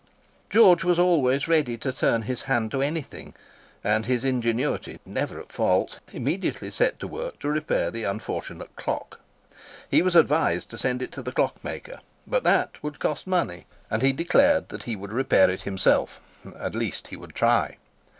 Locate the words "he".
9.91-10.01, 14.01-14.11, 14.89-14.95, 17.09-17.15